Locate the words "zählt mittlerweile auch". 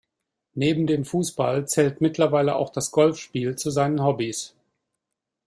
1.67-2.71